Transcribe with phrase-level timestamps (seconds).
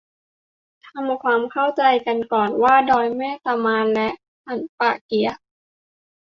[0.87, 4.09] ทำความเข้าใจกันก่อนว่า ดอยแม่ตะมาน และ
[4.45, 5.35] สันป่าเกี๊ยะ